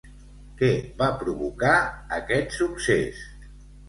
Què 0.59 0.69
va 1.01 1.09
provocar 1.19 1.73
aquest 2.17 2.57
succés? 2.57 3.21